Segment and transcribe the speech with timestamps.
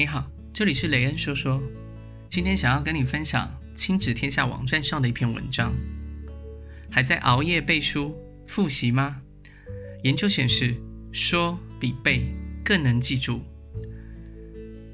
[0.00, 1.62] 你好，这里是雷恩说说。
[2.26, 5.74] 今天想要跟你分享亲子天下网站上的一篇文章。
[6.90, 8.16] 还在熬夜背书
[8.46, 9.20] 复习吗？
[10.02, 10.74] 研究显示，
[11.12, 12.22] 说比背
[12.64, 13.42] 更能记住。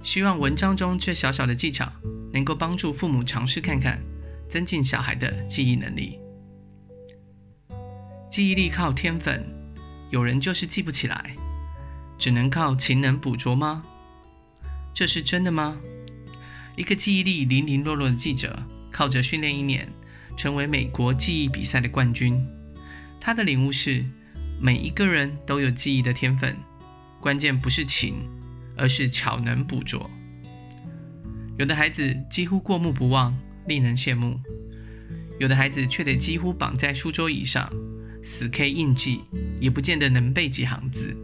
[0.03, 1.89] 希望文章中这小小的技巧
[2.33, 4.03] 能够帮助父母尝试看看，
[4.49, 6.19] 增进小孩的记忆能力。
[8.29, 9.47] 记忆力靠天分，
[10.11, 11.37] 有人就是记不起来，
[12.19, 13.85] 只能靠勤能补拙吗？
[14.97, 15.77] 这是真的吗？
[16.75, 18.59] 一个记忆力零零落落的记者，
[18.91, 19.87] 靠着训练一年，
[20.39, 22.43] 成为美国记忆比赛的冠军。
[23.21, 24.03] 他的领悟是：
[24.59, 26.57] 每一个人都有记忆的天分，
[27.21, 28.15] 关键不是勤，
[28.75, 30.11] 而是巧能捕捉。
[31.59, 33.37] 有的孩子几乎过目不忘，
[33.67, 34.41] 令人羡慕；
[35.39, 37.71] 有的孩子却得几乎绑在书桌椅上，
[38.23, 39.21] 死 K 硬记，
[39.61, 41.15] 也不见得能背几行字。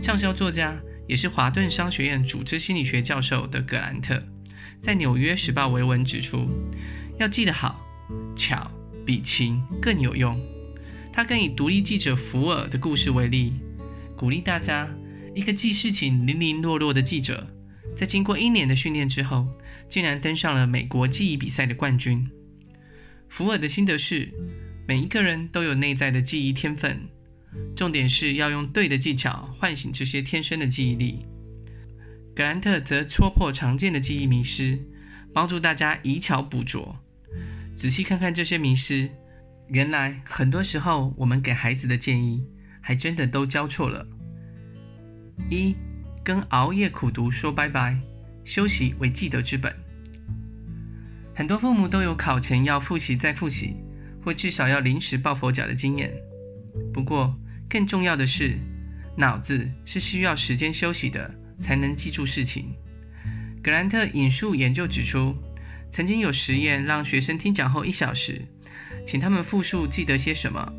[0.00, 0.80] 畅销作家。
[1.08, 4.22] 也是华顿商学院组织心理学教授的葛兰特，
[4.78, 6.46] 在《纽约时报》维文指出，
[7.18, 7.80] 要记得好，
[8.36, 8.70] 巧
[9.06, 10.38] 比勤更有用。
[11.12, 13.54] 他更以独立记者福尔的故事为例，
[14.16, 14.88] 鼓励大家：
[15.34, 17.44] 一个记事情零零落落的记者，
[17.96, 19.48] 在经过一年的训练之后，
[19.88, 22.28] 竟然登上了美国记忆比赛的冠军。
[23.28, 24.30] 福尔的心得是：
[24.86, 27.08] 每一个人都有内在的记忆天分。
[27.76, 31.24] 重点是要用对的技巧唤醒这些天生的记忆力。
[32.34, 34.78] 格兰特则戳破常见的记忆迷失，
[35.32, 36.96] 帮助大家以巧补拙。
[37.76, 39.08] 仔细看看这些迷失，
[39.68, 42.44] 原来很多时候我们给孩子的建议，
[42.80, 44.06] 还真的都教错了。
[45.50, 45.74] 一，
[46.24, 47.96] 跟熬夜苦读说拜拜，
[48.44, 49.74] 休息为记得之本。
[51.34, 53.76] 很多父母都有考前要复习再复习，
[54.24, 56.12] 或至少要临时抱佛脚的经验。
[56.92, 57.36] 不过，
[57.68, 58.58] 更重要的是，
[59.16, 62.74] 脑子是需要时间休息的，才能记住事情。
[63.62, 65.36] 格兰特引述研究指出，
[65.90, 68.40] 曾经有实验让学生听讲后一小时，
[69.06, 70.72] 请他们复述记得些什么。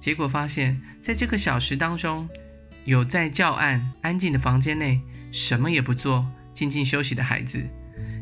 [0.00, 2.28] 结果发现，在这个小时当中，
[2.84, 5.00] 有在教案安静的房间内
[5.30, 7.62] 什么也不做，静静休息的孩子，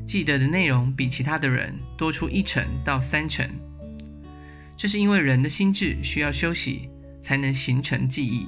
[0.06, 3.48] 记得的内容比其他的人多出一成到三成。
[4.76, 6.91] 这是因为人的心智需要休息，
[7.26, 8.47] 才能形成记忆。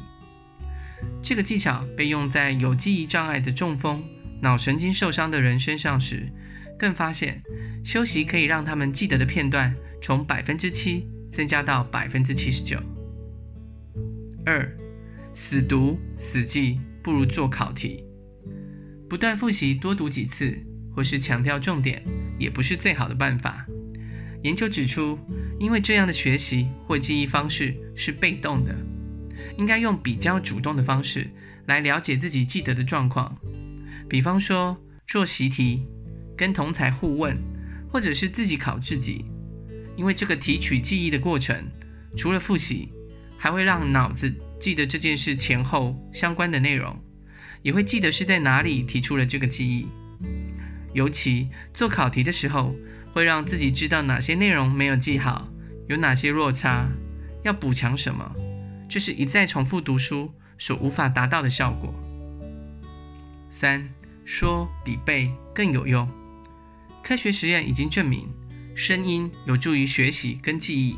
[1.21, 4.01] 这个技巧被用在有记忆障碍的中风、
[4.41, 6.29] 脑神经受伤的人身上时，
[6.79, 7.43] 更发现
[7.85, 12.81] 休息可以让他们记得的片段从百分之七增加到百分之七十九。
[14.47, 14.73] 二，
[15.33, 18.05] 死读死记不如做考题，
[19.09, 20.57] 不断复习多读几次，
[20.95, 22.01] 或是强调重点，
[22.39, 23.67] 也不是最好的办法。
[24.43, 25.19] 研究指出，
[25.59, 28.75] 因为这样的学习或记忆方式是被动的，
[29.57, 31.29] 应该用比较主动的方式
[31.67, 33.37] 来了解自己记得的状况。
[34.09, 34.77] 比方说
[35.07, 35.83] 做习题、
[36.37, 37.37] 跟同侪互问，
[37.91, 39.25] 或者是自己考自己。
[39.97, 41.65] 因为这个提取记忆的过程，
[42.17, 42.93] 除了复习，
[43.37, 46.97] 还会让脑子记得这件事前后相关的内容，
[47.63, 49.89] 也会记得是在哪里提出了这个记忆。
[50.95, 52.75] 尤其做考题的时候，
[53.13, 55.49] 会让自己知道哪些内容没有记好，
[55.89, 56.89] 有哪些落差，
[57.45, 58.31] 要补强什么，
[58.89, 61.93] 这是一再重复读书所无法达到的效果。
[63.51, 63.89] 三，
[64.25, 66.09] 说比背更有用。
[67.03, 68.29] 科学实验已经证明，
[68.75, 70.97] 声音有助于学习跟记忆。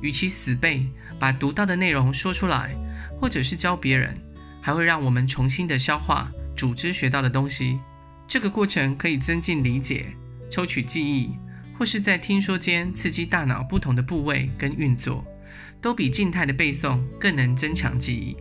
[0.00, 0.84] 与其死背，
[1.20, 2.74] 把读到的内容说出来，
[3.20, 4.20] 或者是教别人，
[4.60, 7.78] 还会让我们重新的消化、组织学到的东西。
[8.26, 10.06] 这个过程可以增进理解、
[10.50, 11.30] 抽取记忆。
[11.82, 15.26] 或是在听说间刺激大脑不同的部位跟运作，
[15.80, 18.36] 都比静态的背诵更能增强记忆。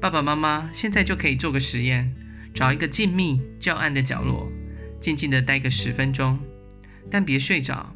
[0.00, 2.14] 爸爸妈妈现在就可以做个实验，
[2.54, 4.48] 找一个静谧较暗的角落，
[5.00, 6.38] 静静的待个十分钟，
[7.10, 7.92] 但别睡着。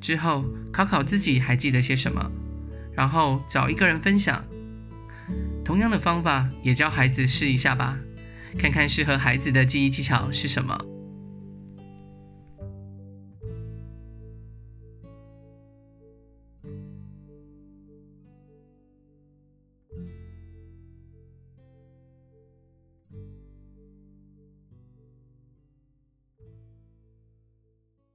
[0.00, 2.28] 之后考考自己还记得些什么，
[2.92, 4.44] 然后找一个人分享。
[5.64, 7.96] 同样的方法也教孩子试一下吧，
[8.58, 10.76] 看看适合孩子的记忆技巧是什么。